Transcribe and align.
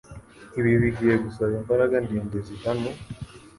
Ibi 0.59 0.71
bigiye 0.81 1.15
gusaba 1.23 1.53
imbaraga 1.59 1.95
ndende 2.05 2.37
zihamye. 2.47 2.91